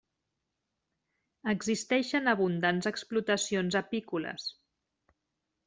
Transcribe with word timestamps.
Existixen 1.53 2.33
abundants 2.33 2.91
explotacions 2.93 3.81
apícoles. 3.83 4.51